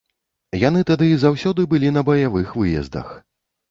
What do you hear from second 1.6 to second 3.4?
былі на баявых выездах.